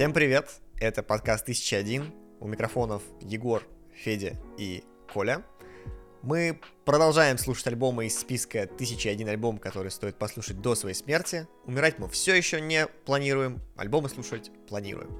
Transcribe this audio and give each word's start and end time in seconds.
Всем 0.00 0.14
привет! 0.14 0.62
Это 0.78 1.02
подкаст 1.02 1.42
1001. 1.42 2.10
У 2.40 2.48
микрофонов 2.48 3.02
Егор, 3.20 3.62
Федя 3.92 4.34
и 4.56 4.82
Коля. 5.12 5.44
Мы 6.22 6.58
продолжаем 6.86 7.36
слушать 7.36 7.66
альбомы 7.66 8.06
из 8.06 8.18
списка 8.18 8.62
1001 8.62 9.28
альбом, 9.28 9.58
который 9.58 9.90
стоит 9.90 10.16
послушать 10.16 10.62
до 10.62 10.74
своей 10.74 10.94
смерти. 10.94 11.46
Умирать 11.66 11.98
мы 11.98 12.08
все 12.08 12.34
еще 12.34 12.62
не 12.62 12.86
планируем, 12.86 13.60
альбомы 13.76 14.08
слушать 14.08 14.50
планируем. 14.70 15.10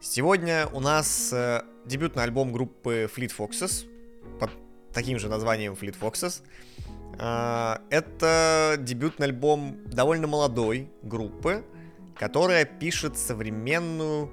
Сегодня 0.00 0.66
у 0.68 0.80
нас 0.80 1.30
э, 1.34 1.60
дебютный 1.84 2.22
альбом 2.22 2.52
группы 2.54 3.06
Fleet 3.14 3.34
Foxes 3.36 3.84
под 4.38 4.50
таким 4.94 5.18
же 5.18 5.28
названием 5.28 5.74
Fleet 5.74 5.96
Foxes. 6.00 6.40
Э, 7.18 7.80
это 7.90 8.76
дебютный 8.78 9.26
альбом 9.26 9.76
довольно 9.84 10.26
молодой 10.26 10.90
группы, 11.02 11.66
которая 12.20 12.66
пишет 12.66 13.16
современную 13.16 14.30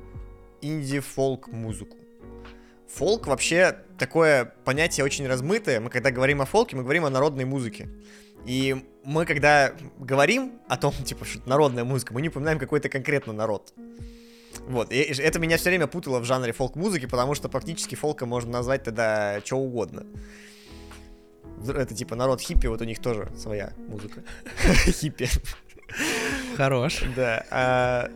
инди-фолк 0.61 1.47
музыку. 1.47 1.95
Фолк 2.89 3.27
вообще 3.27 3.77
такое 3.97 4.53
понятие 4.65 5.05
очень 5.05 5.25
размытое. 5.25 5.79
Мы 5.79 5.89
когда 5.89 6.11
говорим 6.11 6.41
о 6.41 6.45
фолке, 6.45 6.75
мы 6.75 6.83
говорим 6.83 7.05
о 7.05 7.09
народной 7.09 7.45
музыке. 7.45 7.87
И 8.45 8.75
мы 9.05 9.25
когда 9.25 9.71
говорим 9.97 10.59
о 10.67 10.75
том, 10.75 10.91
типа, 11.05 11.23
что 11.23 11.47
народная 11.47 11.85
музыка, 11.85 12.13
мы 12.13 12.21
не 12.21 12.27
упоминаем 12.27 12.59
какой-то 12.59 12.89
конкретно 12.89 13.31
народ. 13.31 13.73
Вот, 14.67 14.91
и 14.91 14.97
это 14.97 15.39
меня 15.39 15.55
все 15.55 15.69
время 15.69 15.87
путало 15.87 16.19
в 16.19 16.25
жанре 16.25 16.51
фолк-музыки, 16.51 17.05
потому 17.05 17.35
что 17.35 17.47
практически 17.47 17.95
фолка 17.95 18.25
можно 18.25 18.51
назвать 18.51 18.83
тогда 18.83 19.39
что 19.45 19.59
угодно. 19.59 20.05
Это 21.65 21.95
типа 21.95 22.15
народ 22.15 22.41
хиппи, 22.41 22.67
вот 22.67 22.81
у 22.81 22.83
них 22.83 22.99
тоже 22.99 23.31
своя 23.37 23.71
музыка. 23.77 24.23
Хиппи. 24.91 25.29
Хорош. 26.57 27.03
Да. 27.15 27.45
А, 27.51 28.09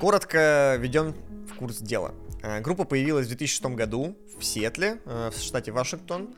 коротко 0.00 0.76
ведем 0.80 1.14
в 1.48 1.54
курс 1.54 1.78
дела. 1.78 2.12
А, 2.42 2.60
группа 2.60 2.82
появилась 2.84 3.26
в 3.26 3.28
2006 3.28 3.64
году 3.76 4.16
в 4.36 4.44
Сиэтле, 4.44 4.98
э, 5.04 5.30
в 5.32 5.38
штате 5.38 5.70
Вашингтон. 5.70 6.34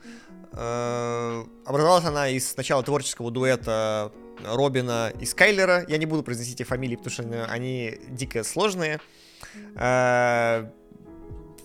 А, 0.51 1.43
образовалась 1.65 2.05
она 2.05 2.29
из 2.29 2.51
сначала 2.51 2.83
творческого 2.83 3.31
дуэта 3.31 4.11
Робина 4.45 5.11
и 5.19 5.25
Скайлера. 5.25 5.83
Я 5.87 5.97
не 5.97 6.05
буду 6.05 6.21
произносить 6.21 6.61
их 6.61 6.67
фамилии, 6.67 6.95
потому 6.95 7.11
что 7.11 7.45
они 7.49 7.97
дико 8.09 8.43
сложные. 8.43 9.01
А, 9.75 10.71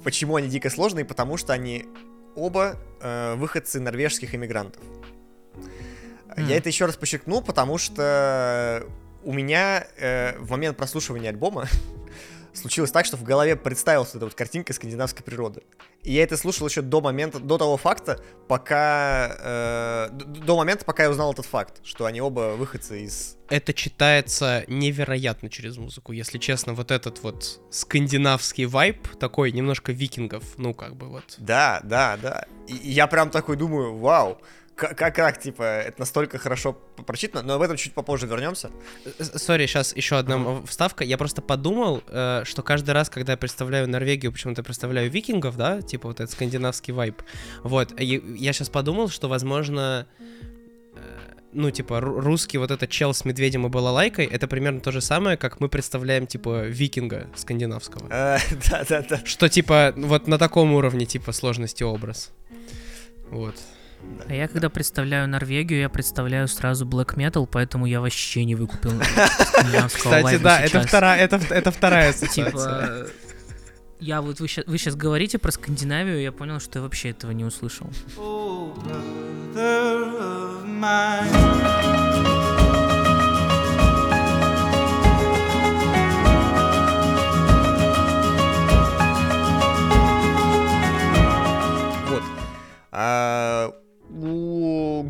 почему 0.03 0.37
они 0.37 0.49
дико 0.49 0.71
сложные? 0.71 1.05
Потому 1.05 1.37
что 1.37 1.53
они 1.53 1.85
оба 2.35 2.79
выходцы 3.37 3.79
норвежских 3.79 4.35
иммигрантов. 4.35 4.83
Mm. 6.35 6.47
Я 6.47 6.57
это 6.57 6.71
еще 6.71 6.87
раз 6.87 6.97
подчеркну, 6.97 7.43
потому 7.43 7.77
что 7.77 8.87
у 9.25 9.33
меня 9.33 9.87
э, 9.97 10.39
в 10.39 10.51
момент 10.51 10.77
прослушивания 10.77 11.31
альбома 11.31 11.67
случилось 12.53 12.91
так, 12.91 13.07
что 13.07 13.17
в 13.17 13.23
голове 13.23 13.57
представилась 13.57 14.15
эта 14.15 14.25
вот 14.25 14.35
картинка 14.35 14.73
скандинавской 14.73 15.25
природы. 15.25 15.63
И 16.03 16.13
я 16.13 16.25
это 16.25 16.37
слушал 16.37 16.67
еще 16.67 16.83
до 16.83 17.01
момента, 17.01 17.39
до 17.39 17.59
того 17.59 17.77
факта, 17.77 18.21
пока... 18.49 19.37
Э, 19.39 20.09
до 20.11 20.57
момента, 20.57 20.85
пока 20.85 21.05
я 21.05 21.11
узнал 21.11 21.33
этот 21.33 21.47
факт, 21.47 21.81
что 21.85 22.07
они 22.07 22.21
оба 22.21 22.55
выходцы 22.57 23.05
из... 23.05 23.37
Это 23.49 23.73
читается 23.73 24.65
невероятно 24.67 25.49
через 25.49 25.77
музыку, 25.77 26.13
если 26.13 26.39
честно, 26.39 26.75
вот 26.75 26.91
этот 26.91 27.23
вот 27.23 27.61
скандинавский 27.71 28.65
вайб, 28.65 29.07
такой 29.19 29.53
немножко 29.53 29.93
викингов, 29.93 30.43
ну 30.59 30.75
как 30.75 30.97
бы 30.97 31.09
вот. 31.09 31.37
Да, 31.39 31.81
да, 31.85 32.17
да. 32.21 32.47
И, 32.67 32.75
я 32.91 33.07
прям 33.07 33.31
такой 33.31 33.57
думаю, 33.57 33.97
вау, 33.97 34.41
как, 34.75 35.15
как, 35.15 35.41
типа, 35.41 35.63
это 35.63 36.01
настолько 36.01 36.39
хорошо 36.39 36.73
прочитано, 37.07 37.43
но 37.43 37.55
об 37.55 37.63
этом 37.63 37.77
чуть 37.77 37.93
попозже 37.93 38.27
вернемся. 38.27 38.71
Сори, 39.19 39.67
сейчас 39.67 39.95
еще 39.95 40.17
одна 40.17 40.37
uh-huh. 40.37 40.67
вставка. 40.67 41.05
Я 41.05 41.19
просто 41.19 41.43
подумал, 41.43 42.03
э, 42.09 42.43
что 42.45 42.63
каждый 42.63 42.93
раз, 42.93 43.11
когда 43.11 43.33
я 43.33 43.37
представляю 43.37 43.89
Норвегию, 43.89 44.33
почему-то 44.33 44.63
представляю 44.63 45.11
викингов, 45.11 45.57
да, 45.57 45.83
типа 45.83 46.09
вот 46.09 46.21
этот 46.21 46.33
скандинавский 46.33 46.93
вайб. 46.93 47.23
Вот, 47.63 47.99
я 48.01 48.53
сейчас 48.53 48.71
подумал, 48.71 49.09
что, 49.09 49.29
возможно, 49.29 50.07
э, 50.97 51.01
ну, 51.53 51.71
типа, 51.71 52.01
русский 52.01 52.59
вот 52.59 52.71
этот 52.71 52.89
чел 52.91 53.13
с 53.13 53.25
медведем 53.25 53.67
и 53.67 53.69
балалайкой, 53.69 54.25
это 54.25 54.49
примерно 54.49 54.81
то 54.81 54.91
же 54.91 55.01
самое, 55.01 55.37
как 55.37 55.61
мы 55.61 55.69
представляем, 55.69 56.27
типа, 56.27 56.65
викинга 56.65 57.29
скандинавского. 57.37 58.09
Да-да-да. 58.71 59.21
Что, 59.25 59.49
типа, 59.49 59.93
вот 59.97 60.27
на 60.27 60.39
таком 60.39 60.73
уровне, 60.73 61.05
типа, 61.05 61.33
сложности 61.33 61.83
образ. 61.83 62.33
Вот. 63.31 63.57
А 64.29 64.35
я 64.35 64.49
когда 64.49 64.71
представляю 64.71 65.29
Норвегию, 65.29 65.81
я 65.81 65.89
представляю 65.89 66.49
сразу 66.49 66.87
black 66.87 67.17
metal, 67.17 67.49
поэтому 67.51 67.87
я 67.87 68.01
вообще 68.01 68.45
не 68.45 68.55
выкупил 68.55 68.93
Кстати, 69.89 70.39
да, 70.39 70.61
это 70.61 70.81
вторая, 70.81 71.25
это, 71.25 71.41
это 71.51 71.71
вторая 71.71 72.13
Типа, 72.13 73.09
я 74.03 74.21
вот 74.21 74.41
вы 74.41 74.49
сейчас, 74.49 74.67
вы 74.67 74.79
сейчас 74.79 74.97
говорите 74.97 75.39
про 75.39 75.53
Скандинавию, 75.53 76.21
я 76.21 76.33
понял, 76.33 76.59
что 76.59 76.81
я 76.81 76.83
вообще 76.83 77.11
этого 77.11 77.31
не 77.31 77.45
услышал. 77.45 77.89
Oh, 78.17 78.75
вот. 92.09 92.23
А, 92.91 93.73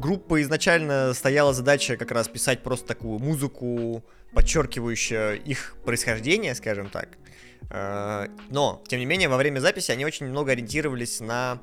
группы 0.02 0.42
изначально 0.42 1.14
стояла 1.14 1.54
задача 1.54 1.96
как 1.96 2.10
раз 2.10 2.28
писать 2.28 2.62
просто 2.62 2.88
такую 2.88 3.20
музыку, 3.20 4.04
подчеркивающую 4.34 5.40
их 5.40 5.76
происхождение, 5.84 6.54
скажем 6.54 6.90
так. 6.90 7.08
Э, 7.70 8.26
но, 8.50 8.82
тем 8.88 8.98
не 8.98 9.06
менее, 9.06 9.28
во 9.28 9.36
время 9.36 9.60
записи 9.60 9.92
они 9.92 10.04
очень 10.04 10.26
много 10.26 10.52
ориентировались 10.52 11.20
на 11.20 11.62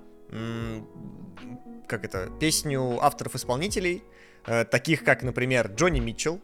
как 1.88 2.06
это, 2.06 2.30
песню 2.40 3.00
авторов-исполнителей, 3.02 4.04
э, 4.46 4.64
таких 4.64 5.04
как, 5.04 5.24
например, 5.24 5.72
Джонни 5.76 6.00
Митчелл, 6.00 6.40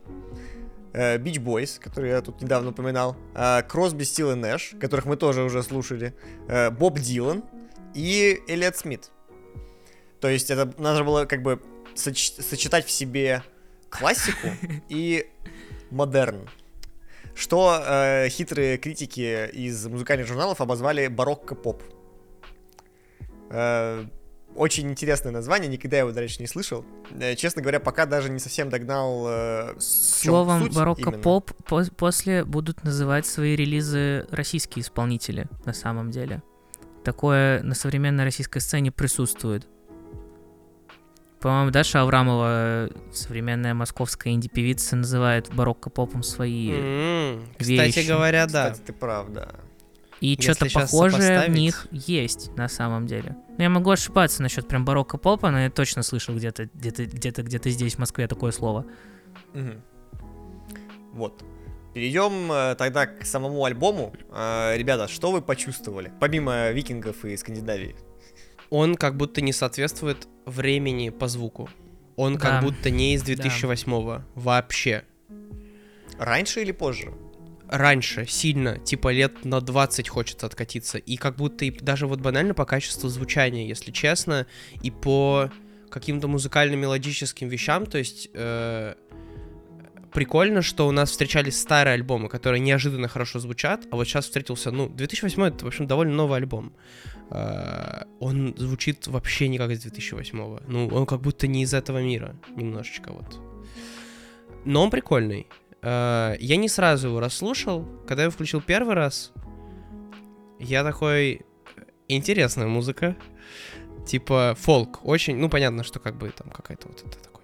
Бич 1.20 1.40
Бойс, 1.40 1.78
который 1.78 2.10
я 2.10 2.22
тут 2.22 2.42
недавно 2.42 2.70
упоминал, 2.72 3.16
Кросби, 3.68 4.04
Стил 4.04 4.32
и 4.32 4.36
Нэш, 4.36 4.76
которых 4.80 5.06
мы 5.06 5.18
тоже 5.18 5.44
уже 5.44 5.62
слушали, 5.62 6.16
Боб 6.72 7.00
Дилан 7.00 7.44
и 7.94 8.42
Элиот 8.48 8.78
Смит. 8.78 9.12
То 10.20 10.30
есть 10.30 10.50
это 10.50 10.74
надо 10.82 11.04
было 11.04 11.26
как 11.26 11.44
бы 11.44 11.62
соч- 11.96 12.42
сочетать 12.42 12.86
в 12.86 12.92
себе 12.92 13.44
классику 13.90 14.50
и 14.90 15.28
модерн. 15.92 16.50
Что 17.34 17.82
э, 17.86 18.30
хитрые 18.30 18.78
критики 18.78 19.50
из 19.52 19.86
музыкальных 19.88 20.28
журналов 20.28 20.62
обозвали 20.62 21.08
барокко-поп. 21.08 21.84
Э, 23.50 24.06
очень 24.56 24.90
интересное 24.90 25.34
название, 25.34 25.70
никогда 25.70 25.98
его 25.98 26.12
дальше 26.12 26.38
не 26.40 26.48
слышал. 26.48 26.86
Э, 27.20 27.36
честно 27.36 27.62
говоря, 27.62 27.82
пока 27.82 28.06
даже 28.06 28.30
не 28.30 28.40
совсем 28.40 28.70
догнал. 28.70 29.26
Э, 29.28 29.76
Словом 29.80 30.70
барокко-поп 30.70 31.52
по 31.66 31.84
после 31.98 32.46
будут 32.46 32.84
называть 32.86 33.26
свои 33.26 33.56
релизы 33.56 34.26
российские 34.32 34.84
исполнители 34.84 35.48
на 35.66 35.74
самом 35.74 36.10
деле. 36.12 36.42
Такое 37.04 37.62
на 37.64 37.76
современной 37.76 38.24
российской 38.24 38.60
сцене 38.60 38.92
присутствует. 38.92 39.68
По-моему, 41.40 41.72
Даша 41.72 42.02
Аврамова, 42.02 42.90
современная 43.12 43.74
московская 43.74 44.34
инди-певица, 44.34 44.96
называет 44.96 45.54
барокко-попом 45.54 46.24
свои 46.24 46.72
mm, 46.72 47.44
вещи. 47.60 47.90
Кстати 47.90 48.08
говоря, 48.08 48.48
да. 48.48 48.72
Кстати, 48.72 48.88
ты 48.88 48.94
прав, 48.94 49.30
да. 49.30 49.50
И 50.22 50.42
что-то 50.42 50.68
похожее 50.74 51.48
в 51.48 51.50
них 51.50 51.88
есть 51.92 52.56
на 52.56 52.68
самом 52.68 53.06
деле. 53.06 53.36
Но 53.50 53.56
ну, 53.58 53.64
я 53.64 53.70
могу 53.70 53.92
ошибаться 53.92 54.42
насчет 54.42 54.68
прям 54.68 54.86
барокко 54.86 55.18
попа, 55.18 55.52
но 55.52 55.60
я 55.60 55.70
точно 55.70 56.04
слышал 56.04 56.36
где-то, 56.36 56.70
где-то, 56.74 57.06
где-то, 57.06 57.44
где-то 57.44 57.70
здесь, 57.70 57.96
в 57.96 58.00
Москве, 58.00 58.28
такое 58.28 58.52
слово. 58.52 58.86
Угу. 59.54 59.72
Вот. 61.14 61.44
Перейдем 61.94 62.52
э, 62.52 62.76
тогда 62.76 63.06
к 63.06 63.26
самому 63.26 63.64
альбому. 63.64 64.14
Э, 64.32 64.76
ребята, 64.76 65.08
что 65.08 65.32
вы 65.32 65.42
почувствовали? 65.42 66.12
Помимо 66.20 66.72
викингов 66.72 67.24
и 67.24 67.38
Скандинавии 67.38 67.96
он 68.70 68.96
как 68.96 69.18
будто 69.18 69.42
не 69.42 69.54
соответствует 69.54 70.28
времени 70.46 71.10
по 71.10 71.28
звуку. 71.28 71.70
Он 72.16 72.36
да. 72.36 72.40
как 72.40 72.64
будто 72.64 72.90
не 72.90 73.14
из 73.14 73.24
2008-го 73.24 74.12
да. 74.12 74.26
вообще. 74.36 75.04
Раньше 76.18 76.62
или 76.62 76.72
позже? 76.72 77.14
Раньше, 77.68 78.28
сильно, 78.28 78.78
типа 78.78 79.12
лет 79.12 79.44
на 79.44 79.60
20 79.60 80.08
хочется 80.08 80.46
откатиться. 80.46 80.98
И 80.98 81.18
как 81.18 81.36
будто 81.36 81.66
и 81.66 81.72
даже 81.72 82.06
вот 82.08 82.22
банально 82.22 82.54
по 82.54 82.66
качеству 82.66 83.10
звучания, 83.10 83.68
если 83.68 83.92
честно, 83.92 84.46
и 84.82 84.92
по 84.92 85.50
каким-то 85.90 86.28
музыкальным 86.28 86.80
мелодическим 86.80 87.48
вещам, 87.48 87.86
то 87.86 87.98
есть 87.98 88.30
э, 88.34 88.96
прикольно, 90.16 90.62
что 90.62 90.88
у 90.88 90.92
нас 90.92 91.12
встречались 91.12 91.60
старые 91.60 91.94
альбомы, 91.96 92.30
которые 92.30 92.62
неожиданно 92.62 93.10
хорошо 93.10 93.40
звучат, 93.40 93.86
а 93.92 93.98
вот 93.98 94.08
сейчас 94.08 94.26
встретился, 94.26 94.72
ну, 94.72 94.88
2008 94.88 95.44
это, 95.44 95.66
в 95.66 95.68
общем, 95.68 95.88
довольно 95.88 96.14
новый 96.14 96.38
альбом. 96.38 96.74
Uh, 97.30 98.08
он 98.20 98.54
звучит 98.56 99.08
вообще 99.08 99.48
не 99.48 99.58
как 99.58 99.72
из 99.72 99.82
2008 99.82 100.60
Ну, 100.68 100.88
он 100.88 101.06
как 101.06 101.22
будто 101.22 101.48
не 101.48 101.64
из 101.64 101.74
этого 101.74 102.02
мира, 102.02 102.36
немножечко 102.56 103.12
вот. 103.12 103.42
Но 104.64 104.84
он 104.84 104.90
прикольный. 104.90 105.48
Uh, 105.82 106.38
я 106.40 106.56
не 106.56 106.70
сразу 106.70 107.08
его 107.08 107.20
расслушал. 107.20 107.86
Когда 108.08 108.22
я 108.22 108.26
его 108.26 108.32
включил 108.32 108.62
первый 108.62 108.96
раз, 108.96 109.34
Я 110.60 110.84
такой... 110.84 111.42
Интересная 112.08 112.68
музыка. 112.68 113.16
Типа 114.08 114.56
фолк. 114.58 115.04
Очень... 115.04 115.38
Ну, 115.38 115.50
понятно, 115.50 115.84
что 115.84 116.00
как 116.00 116.16
бы 116.18 116.30
там 116.30 116.52
какая-то 116.52 116.88
вот 116.88 117.04
такой 117.24 117.35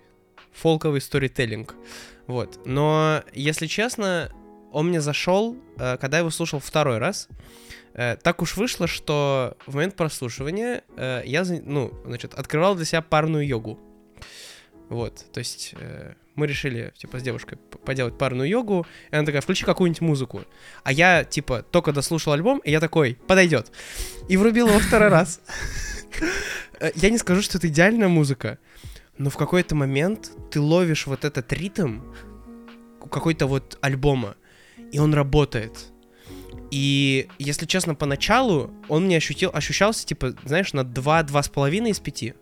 фолковый 0.61 1.01
сторителлинг. 1.01 1.75
Вот. 2.27 2.59
Но, 2.65 3.23
если 3.33 3.67
честно, 3.67 4.31
он 4.71 4.87
мне 4.87 5.01
зашел, 5.01 5.57
э, 5.77 5.97
когда 5.97 6.17
я 6.17 6.19
его 6.19 6.29
слушал 6.29 6.59
второй 6.59 6.97
раз. 6.97 7.27
Э, 7.93 8.15
так 8.15 8.41
уж 8.41 8.55
вышло, 8.55 8.87
что 8.87 9.57
в 9.65 9.75
момент 9.75 9.95
прослушивания 9.95 10.83
э, 10.95 11.23
я, 11.25 11.43
ну, 11.43 11.91
значит, 12.05 12.33
открывал 12.33 12.75
для 12.75 12.85
себя 12.85 13.01
парную 13.01 13.45
йогу. 13.45 13.79
Вот, 14.89 15.25
то 15.31 15.39
есть 15.39 15.73
мы 16.35 16.47
решили, 16.47 16.91
типа, 16.97 17.17
с 17.17 17.23
девушкой 17.23 17.57
поделать 17.85 18.17
парную 18.17 18.49
йогу, 18.49 18.85
и 19.09 19.15
она 19.15 19.25
такая, 19.25 19.39
включи 19.39 19.63
какую-нибудь 19.63 20.01
музыку. 20.01 20.43
А 20.83 20.91
я, 20.91 21.23
типа, 21.23 21.63
только 21.63 21.93
дослушал 21.93 22.33
альбом, 22.33 22.59
и 22.59 22.71
я 22.71 22.81
такой, 22.81 23.17
подойдет. 23.25 23.71
И 24.27 24.35
врубил 24.35 24.67
его 24.67 24.79
второй 24.79 25.07
раз. 25.07 25.39
Я 26.95 27.09
не 27.09 27.17
скажу, 27.17 27.41
что 27.41 27.57
это 27.57 27.69
идеальная 27.69 28.09
музыка, 28.09 28.57
но 29.21 29.29
в 29.29 29.37
какой-то 29.37 29.75
момент 29.75 30.31
ты 30.49 30.59
ловишь 30.59 31.05
вот 31.05 31.25
этот 31.25 31.53
ритм 31.53 31.99
какой-то 33.11 33.45
вот 33.45 33.77
альбома, 33.81 34.35
и 34.91 34.97
он 34.97 35.13
работает. 35.13 35.91
И, 36.71 37.27
если 37.37 37.67
честно, 37.67 37.93
поначалу 37.93 38.73
он 38.87 39.05
мне 39.05 39.17
ощутил, 39.17 39.51
ощущался, 39.53 40.07
типа, 40.07 40.33
знаешь, 40.43 40.73
на 40.73 40.81
2-2,5 40.81 41.89
из 41.89 41.99
5. 41.99 42.35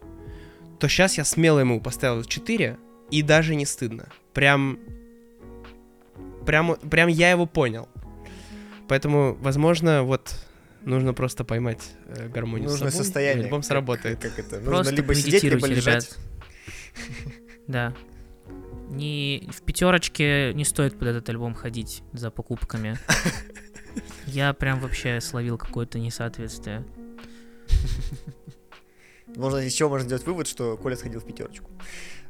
То 0.80 0.88
сейчас 0.88 1.18
я 1.18 1.26
смело 1.26 1.60
ему 1.60 1.82
поставил 1.82 2.24
4, 2.24 2.78
и 3.12 3.22
даже 3.24 3.56
не 3.56 3.66
стыдно. 3.66 4.08
Прям... 4.34 4.80
Прям, 6.46 6.76
прям 6.76 7.10
я 7.10 7.32
его 7.32 7.46
понял. 7.46 7.90
Поэтому, 8.88 9.36
возможно, 9.42 10.04
вот 10.04 10.34
нужно 10.84 11.14
просто 11.14 11.44
поймать 11.44 11.90
э, 12.08 12.30
гармонию 12.30 12.70
Нужное 12.70 12.90
с 12.90 12.94
собой, 12.94 13.06
состояние. 13.06 13.46
альбом 13.46 13.64
сработает. 13.64 14.20
Как, 14.20 14.36
как 14.36 14.46
это? 14.46 14.62
Просто 14.62 14.92
Нужно 14.92 14.96
либо 14.96 15.16
сидеть, 15.16 15.44
либо 15.44 15.68
лежать. 15.68 16.16
Да. 17.68 17.94
Не, 18.90 19.48
в 19.52 19.62
пятерочке 19.62 20.54
не 20.56 20.66
стоит 20.66 20.98
под 20.98 21.10
этот 21.10 21.30
альбом 21.30 21.54
ходить 21.54 22.02
за 22.14 22.32
покупками. 22.32 22.98
Я 24.26 24.54
прям 24.54 24.80
вообще 24.80 25.22
словил 25.22 25.58
какое-то 25.58 26.00
несоответствие. 26.00 26.84
Можно 29.36 29.58
еще 29.58 29.88
можно 29.88 30.06
сделать 30.06 30.26
вывод, 30.26 30.48
что 30.48 30.76
Коля 30.78 30.96
сходил 30.96 31.20
в 31.20 31.26
пятерочку. 31.26 31.70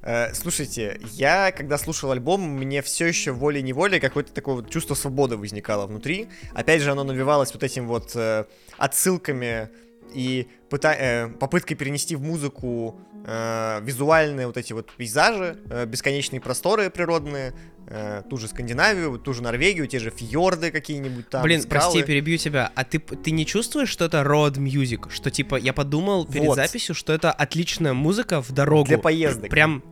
Э, 0.02 0.34
слушайте, 0.34 1.00
я, 1.14 1.52
когда 1.52 1.78
слушал 1.78 2.12
альбом, 2.12 2.42
мне 2.42 2.82
все 2.82 3.06
еще 3.06 3.32
волей-неволей 3.32 4.00
какое-то 4.00 4.34
такое 4.34 4.56
вот 4.56 4.70
чувство 4.70 4.96
свободы 4.96 5.38
возникало 5.38 5.88
внутри. 5.88 6.28
Опять 6.54 6.82
же, 6.82 6.92
оно 6.92 7.04
навивалось 7.04 7.54
вот 7.54 7.64
этим 7.64 7.88
вот 7.88 8.16
э, 8.16 8.46
отсылками 8.78 9.70
и 10.14 10.48
пыта- 10.70 10.96
э, 10.98 11.28
попыткой 11.30 11.78
перенести 11.78 12.16
в 12.16 12.22
музыку 12.22 13.00
э, 13.26 13.80
визуальные 13.84 14.48
вот 14.48 14.58
эти 14.58 14.74
вот 14.74 14.92
пейзажи, 14.96 15.60
э, 15.70 15.86
бесконечные 15.86 16.40
просторы 16.40 16.90
природные, 16.90 17.54
э, 17.88 18.24
ту 18.30 18.38
же 18.38 18.48
Скандинавию, 18.48 19.20
ту 19.20 19.34
же 19.34 19.44
Норвегию, 19.44 19.88
те 19.88 20.00
же 20.00 20.10
фьорды 20.10 20.72
какие-нибудь 20.72 21.30
там. 21.30 21.44
Блин, 21.44 21.62
скалы. 21.62 21.70
прости, 21.82 22.04
перебью 22.04 22.38
тебя. 22.38 22.72
А 22.76 22.84
ты, 22.86 23.00
ты 23.00 23.32
не 23.32 23.46
чувствуешь, 23.46 23.90
что 23.90 24.06
это 24.06 24.22
road 24.22 24.54
music? 24.54 25.10
Что 25.12 25.30
типа, 25.32 25.58
я 25.58 25.74
подумал 25.74 26.26
перед 26.26 26.48
Вот. 26.48 26.56
записью, 26.56 26.96
что 26.96 27.12
это 27.14 27.32
отличная 27.32 27.94
музыка 27.94 28.42
в 28.42 28.52
дорогу. 28.52 28.88
Для 28.88 28.98
поездок. 28.98 29.50
Прям 29.50 29.84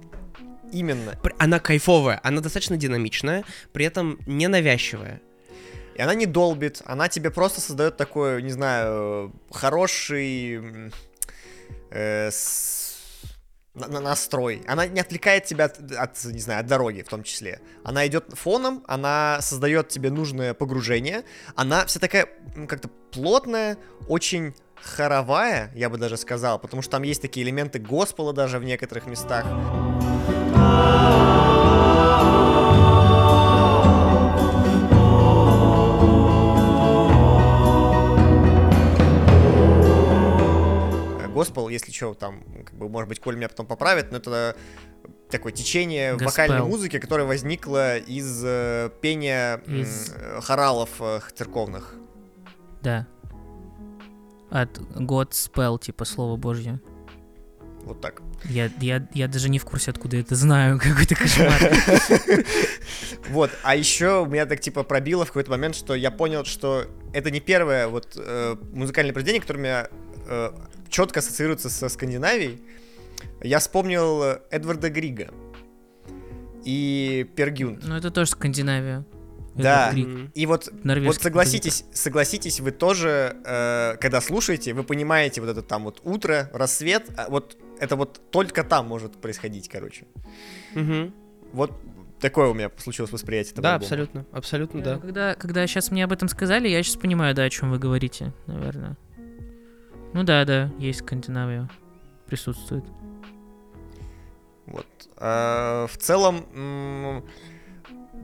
Именно. 0.71 1.19
она 1.37 1.59
кайфовая, 1.59 2.19
она 2.23 2.41
достаточно 2.41 2.77
динамичная, 2.77 3.43
при 3.73 3.85
этом 3.85 4.19
ненавязчивая. 4.25 5.21
И 5.97 6.01
она 6.01 6.13
не 6.13 6.27
долбит, 6.27 6.81
она 6.85 7.09
тебе 7.09 7.31
просто 7.31 7.59
создает 7.59 7.97
такой, 7.97 8.43
не 8.43 8.51
знаю, 8.51 9.33
хороший 9.51 10.91
э, 11.89 12.29
с- 12.31 12.97
на- 13.73 13.87
на- 13.87 13.99
настрой. 14.01 14.61
Она 14.67 14.85
не 14.85 14.99
отвлекает 14.99 15.45
тебя 15.45 15.65
от, 15.65 15.91
от, 15.91 16.23
не 16.25 16.39
знаю, 16.39 16.59
от 16.59 16.67
дороги 16.67 17.01
в 17.01 17.09
том 17.09 17.23
числе. 17.23 17.61
Она 17.83 18.05
идет 18.05 18.25
фоном, 18.33 18.83
она 18.87 19.39
создает 19.41 19.89
тебе 19.89 20.11
нужное 20.11 20.53
погружение. 20.53 21.23
Она 21.55 21.85
вся 21.85 21.99
такая 21.99 22.27
как-то 22.67 22.89
плотная, 23.11 23.77
очень 24.07 24.53
хоровая, 24.75 25.71
я 25.75 25.89
бы 25.89 25.97
даже 25.97 26.17
сказал, 26.17 26.59
потому 26.59 26.83
что 26.83 26.91
там 26.91 27.03
есть 27.03 27.21
такие 27.21 27.43
элементы 27.43 27.79
госпела 27.79 28.33
даже 28.33 28.59
в 28.59 28.63
некоторых 28.63 29.07
местах. 29.07 29.45
Госпел, 41.37 41.69
если 41.69 41.91
что, 41.91 42.13
там, 42.13 42.43
как 42.65 42.75
бы, 42.75 42.89
может 42.89 43.09
быть, 43.09 43.19
Коль 43.19 43.35
меня 43.35 43.47
потом 43.49 43.65
поправит, 43.67 44.11
но 44.11 44.17
это 44.17 44.55
такое 45.29 45.51
течение 45.51 46.13
Госпел. 46.13 46.27
вокальной 46.27 46.63
музыки, 46.67 46.99
которое 46.99 47.25
возникло 47.25 47.97
из 47.97 48.41
э, 48.43 48.89
пения 49.01 49.61
м, 49.67 49.81
Из- 49.81 50.13
э, 50.15 50.41
хоралов 50.41 50.89
э, 50.99 51.19
церковных. 51.35 51.93
Да. 52.81 53.05
От 54.49 54.77
God 54.79 55.31
spell, 55.31 55.79
типа 55.79 56.05
слово 56.05 56.37
божье. 56.37 56.79
Вот 57.83 58.01
так. 58.01 58.21
Я, 58.45 58.69
я, 58.81 59.07
я 59.13 59.27
даже 59.27 59.49
не 59.49 59.59
в 59.59 59.65
курсе, 59.65 59.91
откуда 59.91 60.17
это 60.17 60.35
знаю. 60.35 60.79
Какой-то 60.83 61.15
кошмар. 61.15 61.53
Вот, 63.29 63.51
а 63.63 63.75
еще 63.75 64.25
меня 64.29 64.45
так 64.45 64.61
типа 64.61 64.83
пробило 64.83 65.25
в 65.25 65.27
какой-то 65.29 65.51
момент, 65.51 65.75
что 65.75 65.93
я 65.95 66.11
понял, 66.11 66.45
что 66.45 66.85
это 67.13 67.29
не 67.29 67.41
первое 67.41 67.87
вот 67.89 68.13
э, 68.17 68.55
музыкальное 68.71 69.11
произведение, 69.13 69.41
которое 69.41 69.59
меня 69.59 69.87
э, 70.27 70.51
четко 70.89 71.19
ассоциируется 71.19 71.69
со 71.69 71.89
Скандинавией. 71.89 72.61
Я 73.41 73.59
вспомнил 73.59 74.23
э, 74.23 74.39
Эдварда 74.51 74.89
Грига 74.89 75.29
и 76.63 77.27
Пергюнд. 77.35 77.83
Ну, 77.85 77.95
это 77.95 78.11
тоже 78.11 78.31
Скандинавия. 78.31 79.05
Да. 79.55 79.91
И 80.35 80.45
вот 80.45 80.69
Норвежский 80.83 81.07
Вот 81.07 81.21
согласитесь, 81.21 81.85
согласитесь, 81.91 82.59
вы 82.59 82.71
тоже, 82.71 83.35
э, 83.43 83.95
когда 83.99 84.21
слушаете, 84.21 84.73
вы 84.73 84.83
понимаете 84.83 85.41
вот 85.41 85.49
это 85.49 85.63
там 85.63 85.85
вот 85.85 85.99
утро, 86.03 86.49
рассвет, 86.53 87.09
а 87.17 87.27
вот 87.29 87.57
это 87.79 87.95
вот 87.95 88.21
только 88.29 88.63
там 88.63 88.87
может 88.87 89.19
происходить, 89.19 89.67
короче. 89.67 90.05
Мгм. 90.75 91.11
Вот 91.53 91.71
такое 92.19 92.49
у 92.49 92.53
меня 92.53 92.69
случилось 92.77 93.11
восприятие 93.11 93.53
этого 93.53 93.63
Да, 93.63 93.73
альбома. 93.75 93.85
абсолютно, 93.85 94.25
абсолютно, 94.31 94.79
Э, 94.79 94.83
да. 94.83 94.97
Когда, 94.99 95.33
когда 95.33 95.65
сейчас 95.65 95.89
мне 95.89 96.03
об 96.03 96.11
этом 96.11 96.27
сказали, 96.27 96.67
я 96.67 96.83
сейчас 96.83 96.97
понимаю, 96.97 97.33
да, 97.33 97.43
о 97.43 97.49
чем 97.49 97.71
вы 97.71 97.79
говорите, 97.79 98.33
наверное. 98.45 98.95
Ну 100.13 100.23
да, 100.23 100.45
да, 100.45 100.71
есть 100.79 100.99
Скандинавия. 100.99 101.69
Присутствует. 102.25 102.83
Вот. 104.65 104.85
Э, 105.17 105.87
в 105.89 105.97
целом, 105.97 107.23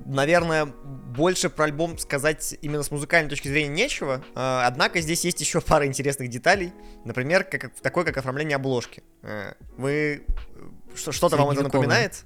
наверное, 0.05 0.65
больше 0.65 1.49
про 1.49 1.65
альбом 1.65 1.97
сказать 1.97 2.55
именно 2.61 2.83
с 2.83 2.91
музыкальной 2.91 3.29
точки 3.29 3.47
зрения 3.47 3.69
нечего. 3.73 4.23
Э, 4.35 4.63
однако 4.65 4.99
здесь 5.01 5.23
есть 5.23 5.39
еще 5.39 5.61
пара 5.61 5.85
интересных 5.85 6.29
деталей. 6.29 6.73
Например, 7.05 7.43
как, 7.43 7.73
такое, 7.75 8.03
как 8.03 8.17
оформление 8.17 8.55
обложки. 8.55 9.03
Э, 9.21 9.53
вы... 9.77 10.25
э, 10.25 10.95
Что, 10.95 11.11
что-то 11.11 11.37
вам 11.37 11.51
это 11.51 11.63
напоминает? 11.63 12.25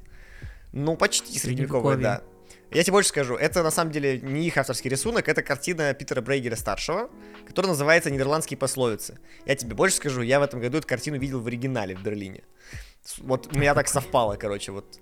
Ну, 0.71 0.95
почти 0.95 1.37
средневековое, 1.37 1.97
да. 1.97 2.21
Я 2.71 2.83
тебе 2.83 2.93
больше 2.93 3.09
скажу, 3.09 3.35
это 3.35 3.63
на 3.63 3.71
самом 3.71 3.91
деле 3.91 4.19
не 4.19 4.45
их 4.45 4.57
авторский 4.57 4.89
рисунок, 4.89 5.29
это 5.29 5.41
картина 5.41 5.93
Питера 5.93 6.21
Брейгера 6.21 6.55
старшего, 6.55 7.09
которая 7.47 7.71
называется 7.71 8.11
«Нидерландские 8.11 8.57
пословицы». 8.57 9.19
Я 9.45 9.55
тебе 9.55 9.73
больше 9.73 9.97
скажу, 9.97 10.21
я 10.21 10.39
в 10.39 10.43
этом 10.43 10.59
году 10.59 10.77
эту 10.77 10.87
картину 10.87 11.17
видел 11.17 11.39
в 11.39 11.47
оригинале 11.47 11.95
в 11.95 12.03
Берлине. 12.03 12.43
Вот 13.19 13.55
у 13.55 13.57
меня 13.57 13.73
так 13.73 13.87
совпало, 13.87 14.35
короче, 14.35 14.71
вот. 14.73 14.99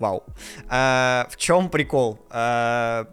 Вау. 0.00 0.24
А, 0.68 1.28
в 1.30 1.36
чем 1.36 1.68
прикол? 1.68 2.26
А, 2.30 3.08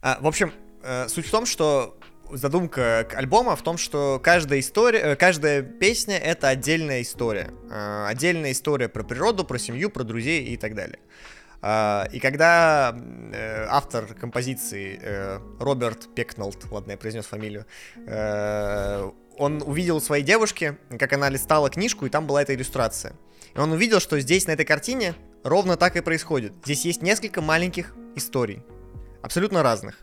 а, 0.00 0.18
в 0.20 0.26
общем, 0.28 0.52
э, 0.82 1.08
суть 1.08 1.26
в 1.26 1.30
том, 1.30 1.44
что 1.44 1.98
задумка 2.32 3.06
альбома 3.14 3.56
в 3.56 3.62
том, 3.62 3.76
что 3.76 4.20
каждая 4.22 4.60
история, 4.60 5.00
э, 5.00 5.16
каждая 5.16 5.62
песня 5.62 6.16
это 6.18 6.48
отдельная 6.48 7.02
история. 7.02 7.50
Э, 7.70 8.06
Отдельная 8.06 8.52
история 8.52 8.88
про 8.88 9.02
природу, 9.02 9.44
про 9.44 9.58
семью, 9.58 9.90
про 9.90 10.04
друзей 10.04 10.44
и 10.44 10.56
так 10.56 10.74
далее. 10.74 10.98
А, 11.62 12.08
И 12.12 12.20
когда 12.20 12.96
э, 13.32 13.66
автор 13.68 14.06
композиции 14.14 14.98
э, 15.02 15.38
Роберт 15.58 16.14
Пекнолд, 16.14 16.70
ладно, 16.70 16.92
я 16.92 16.96
произнес 16.96 17.26
фамилию, 17.26 17.66
э, 18.06 19.10
он 19.36 19.62
увидел 19.62 19.96
у 19.96 20.00
своей 20.00 20.22
девушки, 20.22 20.78
как 20.98 21.12
она 21.12 21.28
листала 21.28 21.70
книжку, 21.70 22.06
и 22.06 22.10
там 22.10 22.26
была 22.26 22.42
эта 22.42 22.54
иллюстрация. 22.54 23.14
И 23.54 23.58
он 23.58 23.72
увидел, 23.72 24.00
что 24.00 24.18
здесь, 24.20 24.46
на 24.46 24.52
этой 24.52 24.64
картине, 24.64 25.14
ровно 25.44 25.76
так 25.76 25.96
и 25.96 26.00
происходит. 26.00 26.52
Здесь 26.64 26.84
есть 26.84 27.02
несколько 27.02 27.40
маленьких 27.40 27.94
историй, 28.16 28.62
абсолютно 29.22 29.62
разных. 29.62 29.98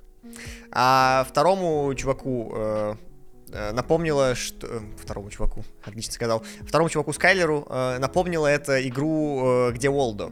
А 0.72 1.26
второму 1.30 1.94
чуваку 1.96 2.52
э, 2.56 2.96
напомнило, 3.74 4.36
что... 4.36 4.82
Второму 4.98 5.30
чуваку, 5.30 5.64
отлично 5.84 6.14
сказал. 6.14 6.44
Второму 6.62 6.90
чуваку 6.90 7.14
Скайлеру 7.14 7.66
э, 7.70 7.98
напомнило 8.00 8.48
это 8.48 8.86
игру 8.88 9.70
э, 9.70 9.72
«Где 9.72 9.90
Уолдо?». 9.90 10.32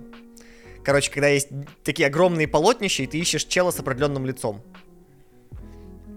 Короче, 0.86 1.12
когда 1.12 1.28
есть 1.28 1.50
такие 1.84 2.08
огромные 2.08 2.48
полотнища, 2.48 3.04
и 3.04 3.08
ты 3.08 3.18
ищешь 3.18 3.46
чела 3.46 3.72
с 3.72 3.80
определенным 3.80 4.26
лицом. 4.26 4.62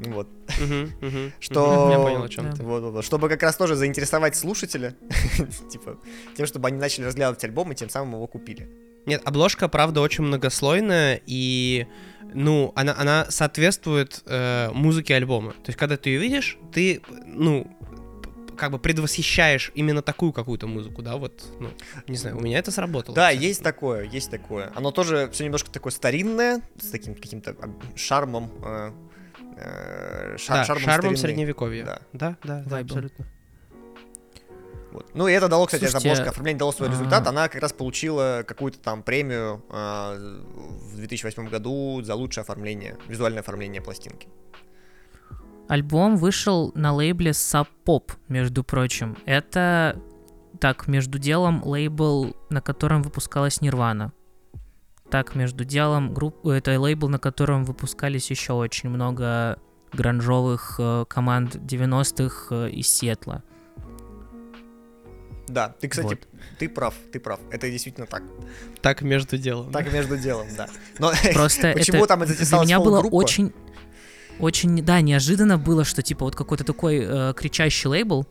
Вот. 0.07 0.29
Что... 1.41 1.87
мгм. 1.87 1.91
Я 1.91 1.99
понял, 1.99 2.23
о 2.23 2.29
чем 2.29 2.51
Да. 2.51 2.57
ты. 2.57 2.63
Вот, 2.63 2.83
вот, 2.83 2.93
вот. 2.93 3.05
Чтобы 3.05 3.29
как 3.29 3.43
раз 3.43 3.57
тоже 3.57 3.75
заинтересовать 3.75 4.37
слушателя, 4.37 4.95
типа, 5.71 5.99
тем, 6.37 6.47
чтобы 6.47 6.69
они 6.69 6.79
начали 6.79 7.05
разглядывать 7.05 7.43
альбом 7.45 7.73
и 7.73 7.75
тем 7.75 7.89
самым 7.89 8.15
его 8.15 8.27
купили. 8.27 8.69
Нет, 9.07 9.23
обложка, 9.25 9.69
правда, 9.69 10.03
очень 10.03 10.25
многослойная, 10.25 11.21
и, 11.25 11.87
ну, 12.35 12.73
она, 12.77 12.95
она 12.99 13.27
соответствует 13.31 14.23
э, 14.27 14.71
музыке 14.75 15.15
альбома. 15.15 15.53
То 15.53 15.69
есть, 15.69 15.79
когда 15.79 15.97
ты 15.97 16.11
ее 16.11 16.21
видишь, 16.21 16.59
ты, 16.75 17.01
ну, 17.27 17.67
как 18.59 18.73
бы 18.73 18.79
предвосхищаешь 18.79 19.71
именно 19.75 20.03
такую 20.03 20.33
какую-то 20.33 20.67
музыку, 20.67 21.01
да, 21.01 21.17
вот, 21.17 21.45
ну, 21.61 21.71
не 22.07 22.17
знаю, 22.17 22.37
у 22.37 22.41
меня 22.41 22.59
это 22.59 22.71
сработало. 22.71 23.15
Да, 23.15 23.29
кстати. 23.29 23.45
есть 23.45 23.63
такое, 23.63 24.05
есть 24.05 24.31
такое. 24.31 24.73
Оно 24.75 24.91
тоже 24.91 25.31
все 25.33 25.45
немножко 25.45 25.71
такое 25.71 25.93
старинное, 25.93 26.61
с 26.81 26.91
таким 26.91 27.15
каким-то 27.15 27.57
шармом. 27.95 28.51
э, 28.65 28.93
э, 29.57 30.37
ша- 30.39 30.55
Да, 30.55 30.65
шармом 30.65 30.85
шармом 30.85 31.17
средневековья. 31.17 31.85
Да. 31.85 32.01
Да, 32.13 32.37
да, 32.43 32.65
да, 32.67 32.79
абсолютно. 32.79 33.27
Вот. 34.93 35.11
Ну 35.15 35.29
и 35.29 35.33
это 35.33 35.49
дало, 35.49 35.67
кстати, 35.67 35.83
Слушайте, 35.83 36.09
обложка 36.09 36.31
оформление 36.31 36.59
дало 36.59 36.73
свой 36.73 36.89
а- 36.89 36.91
результат. 36.91 37.27
Она 37.27 37.49
как 37.49 37.61
раз 37.63 37.73
получила 37.73 38.43
какую-то 38.47 38.79
там 38.79 39.03
премию 39.03 39.63
э, 39.71 40.43
в 40.93 40.97
2008 40.97 41.49
году 41.49 42.01
за 42.03 42.15
лучшее 42.15 42.43
оформление, 42.43 42.97
визуальное 43.07 43.41
оформление 43.41 43.83
пластинки. 43.83 44.29
Альбом 45.69 46.17
вышел 46.17 46.73
на 46.75 46.95
лейбле 46.95 47.33
Sub 47.33 47.69
Pop, 47.85 48.13
между 48.29 48.65
прочим. 48.65 49.17
Это, 49.27 50.01
так, 50.61 50.89
между 50.89 51.19
делом 51.19 51.63
лейбл, 51.63 52.35
на 52.49 52.63
котором 52.63 53.03
выпускалась 53.03 53.61
Нирвана. 53.61 54.13
Так, 55.11 55.35
между 55.35 55.65
делом 55.65 56.13
групп... 56.13 56.47
это 56.47 56.79
лейбл, 56.79 57.09
на 57.09 57.19
котором 57.19 57.65
выпускались 57.65 58.31
еще 58.31 58.55
очень 58.55 58.89
много 58.89 59.59
гранжовых 59.93 60.77
э, 60.79 61.05
команд 61.09 61.57
90-х 61.57 62.55
э, 62.55 62.71
из 62.71 62.89
Сиэтла. 62.89 63.43
Да, 65.49 65.75
ты, 65.81 65.89
кстати, 65.89 66.09
Вот. 66.09 66.29
ты 66.59 66.69
прав, 66.69 66.95
ты 67.11 67.21
прав. 67.21 67.41
Это 67.51 67.71
действительно 67.71 68.07
так. 68.07 68.23
Так 68.83 69.01
между 69.03 69.39
делом. 69.39 69.73
Так 69.73 69.91
между 69.93 70.19
делом, 70.19 70.47
да. 70.57 70.69
Но 70.99 71.13
Просто 71.33 71.73
почему 71.77 71.99
это 71.99 72.09
там 72.09 72.23
это 72.23 72.35
для 72.35 72.59
меня 72.59 72.81
было 72.81 73.01
очень, 73.01 73.53
очень, 74.41 74.83
да, 74.85 75.01
неожиданно 75.01 75.59
было, 75.59 75.85
что 75.85 76.03
типа 76.03 76.25
вот 76.25 76.37
какой-то 76.37 76.65
такой 76.65 77.01
э, 77.01 77.33
кричащий 77.35 77.89
лейбл. 77.89 78.27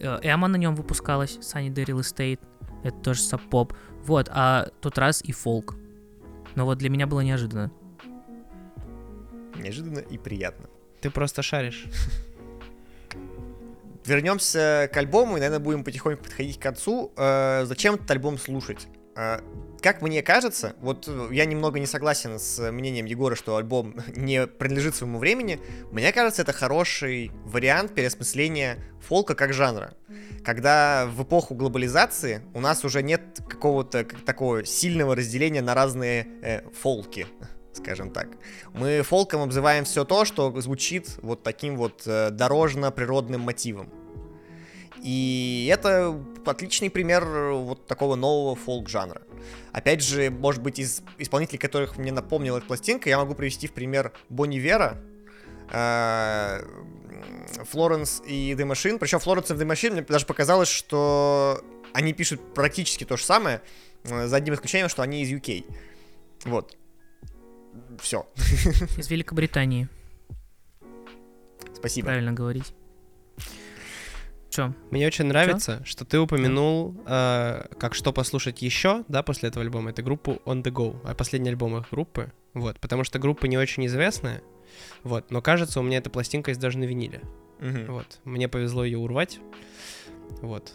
Э, 0.00 0.18
Эмма 0.22 0.48
на 0.48 0.56
нем 0.56 0.74
выпускалась, 0.74 1.38
Sunny 1.38 1.72
Day 1.72 1.84
Real 1.84 2.00
Estate, 2.00 2.40
это 2.82 2.96
тоже 2.98 3.20
саб-поп. 3.20 3.72
Вот, 4.04 4.28
а 4.30 4.68
тут 4.80 4.98
раз 4.98 5.22
и 5.22 5.32
фолк. 5.32 5.74
Но 6.54 6.64
вот 6.64 6.78
для 6.78 6.90
меня 6.90 7.06
было 7.06 7.20
неожиданно. 7.20 7.70
Неожиданно 9.56 9.98
и 9.98 10.18
приятно. 10.18 10.68
Ты 11.00 11.10
просто 11.10 11.42
шаришь. 11.42 11.86
Вернемся 14.04 14.88
к 14.92 14.96
альбому 14.96 15.36
и, 15.36 15.40
наверное, 15.40 15.58
будем 15.58 15.82
потихоньку 15.82 16.24
подходить 16.24 16.58
к 16.58 16.62
концу. 16.62 17.12
Э, 17.16 17.64
зачем 17.64 17.94
этот 17.94 18.10
альбом 18.10 18.38
слушать? 18.38 18.86
Э, 19.16 19.40
как 19.82 20.02
мне 20.02 20.22
кажется, 20.22 20.74
вот 20.80 21.06
э, 21.06 21.28
я 21.32 21.44
немного 21.44 21.78
не 21.78 21.86
согласен 21.86 22.38
с 22.38 22.70
мнением 22.70 23.06
Егора, 23.06 23.34
что 23.34 23.56
альбом 23.56 23.96
не 24.16 24.46
принадлежит 24.46 24.94
своему 24.94 25.18
времени. 25.18 25.60
Мне 25.90 26.12
кажется, 26.12 26.42
это 26.42 26.52
хороший 26.52 27.30
вариант 27.44 27.94
переосмысления 27.94 28.78
фолка 29.00 29.34
как 29.34 29.52
жанра. 29.52 29.94
Когда 30.44 31.06
в 31.06 31.22
эпоху 31.22 31.54
глобализации 31.54 32.42
у 32.54 32.60
нас 32.60 32.84
уже 32.84 33.02
нет 33.02 33.40
какого-то 33.48 34.04
как 34.04 34.20
такого 34.20 34.64
сильного 34.64 35.16
разделения 35.16 35.62
на 35.62 35.74
разные 35.74 36.26
э, 36.42 36.68
фолки, 36.70 37.26
скажем 37.72 38.10
так. 38.10 38.28
Мы 38.74 39.02
фолком 39.02 39.42
обзываем 39.42 39.84
все 39.84 40.04
то, 40.04 40.24
что 40.24 40.52
звучит 40.60 41.10
вот 41.22 41.42
таким 41.42 41.76
вот 41.76 42.02
э, 42.06 42.30
дорожно-природным 42.30 43.40
мотивом. 43.40 43.92
И 45.06 45.70
это 45.72 46.20
отличный 46.44 46.90
пример 46.90 47.22
э, 47.22 47.52
вот 47.52 47.86
такого 47.86 48.16
нового 48.16 48.56
фолк-жанра. 48.56 49.22
Опять 49.70 50.02
же, 50.02 50.30
может 50.30 50.60
быть, 50.60 50.80
из 50.80 51.00
исполнителей, 51.18 51.60
которых 51.60 51.96
мне 51.96 52.10
напомнила 52.10 52.58
эта 52.58 52.66
пластинка, 52.66 53.08
я 53.08 53.18
могу 53.18 53.36
привести 53.36 53.68
в 53.68 53.72
пример 53.72 54.12
Бонни 54.30 54.56
Вера, 54.56 55.00
э, 55.70 56.60
Флоренс 57.70 58.20
и 58.26 58.54
The 58.54 58.68
Machine. 58.68 58.98
Причем 58.98 59.20
Флоренс 59.20 59.48
и 59.48 59.54
The 59.54 59.64
Machine 59.64 59.92
мне 59.92 60.02
даже 60.02 60.26
показалось, 60.26 60.68
что 60.68 61.62
они 61.92 62.12
пишут 62.12 62.40
практически 62.52 63.04
то 63.04 63.16
же 63.16 63.22
самое, 63.22 63.62
э, 64.02 64.26
за 64.26 64.34
одним 64.34 64.54
исключением, 64.54 64.88
что 64.88 65.02
они 65.02 65.22
из 65.22 65.30
UK. 65.30 65.64
Вот. 66.46 66.76
Все. 68.00 68.26
Из 68.98 69.08
Великобритании, 69.08 69.88
Спасибо. 71.76 72.06
правильно 72.06 72.32
говорить. 72.32 72.74
Чё? 74.48 74.72
Мне 74.90 75.06
очень 75.06 75.24
нравится, 75.26 75.82
что 75.84 76.04
ты 76.04 76.18
упомянул, 76.20 76.94
э, 77.06 77.64
как 77.78 77.94
что 77.94 78.12
послушать 78.12 78.62
еще, 78.62 79.04
да, 79.08 79.22
после 79.22 79.48
этого 79.48 79.64
альбома, 79.64 79.90
это 79.90 80.02
группу 80.02 80.40
On 80.46 80.62
The 80.62 80.72
Go, 80.72 80.96
а 81.04 81.14
последний 81.14 81.50
альбом 81.50 81.76
их 81.76 81.90
группы, 81.90 82.32
вот, 82.54 82.78
потому 82.80 83.04
что 83.04 83.18
группа 83.18 83.46
не 83.46 83.58
очень 83.58 83.84
известная, 83.86 84.42
вот, 85.02 85.30
но 85.30 85.42
кажется, 85.42 85.80
у 85.80 85.82
меня 85.82 85.98
эта 85.98 86.10
пластинка 86.10 86.52
есть 86.52 86.60
даже 86.60 86.78
на 86.78 86.84
виниле, 86.84 87.22
Мгм. 87.58 87.86
вот, 87.92 88.20
мне 88.24 88.48
повезло 88.48 88.84
ее 88.84 88.98
урвать, 88.98 89.40
вот. 90.42 90.72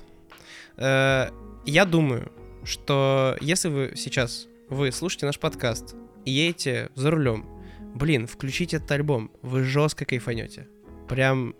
Э, 0.78 1.30
я 1.66 1.86
думаю, 1.86 2.32
что 2.64 3.38
если 3.40 3.70
вы 3.70 3.94
сейчас, 3.96 4.48
вы 4.70 4.92
слушаете 4.92 5.26
наш 5.26 5.40
подкаст 5.40 5.96
и 6.26 6.32
едете 6.32 6.90
за 6.96 7.10
рулем, 7.10 7.48
блин, 7.96 8.28
включите 8.28 8.78
этот 8.78 8.92
альбом, 8.92 9.32
вы 9.42 9.64
жестко 9.64 10.06
кайфанете, 10.06 10.68
прям... 11.08 11.56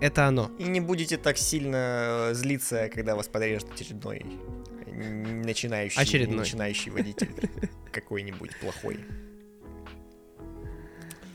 Это 0.00 0.26
оно. 0.26 0.50
И 0.58 0.64
не 0.64 0.80
будете 0.80 1.16
так 1.18 1.36
сильно 1.38 2.28
э, 2.30 2.34
злиться, 2.34 2.88
когда 2.88 3.16
вас 3.16 3.26
подрежет 3.28 3.72
очередной 3.72 4.24
начинающий, 4.98 6.00
Очередной. 6.00 6.38
начинающий 6.38 6.90
водитель 6.90 7.30
какой-нибудь 7.92 8.50
плохой. 8.60 8.98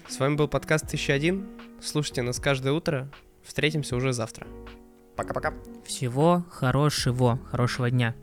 С 0.08 0.20
вами 0.20 0.36
был 0.36 0.48
подкаст 0.48 0.86
1001. 0.86 1.48
Слушайте 1.82 2.22
нас 2.22 2.40
каждое 2.40 2.74
утро. 2.74 3.10
Встретимся 3.44 3.96
уже 3.96 4.14
завтра. 4.14 4.48
Пока-пока. 5.16 5.54
Всего 5.86 6.46
хорошего, 6.50 7.40
хорошего 7.50 7.90
дня. 7.90 8.16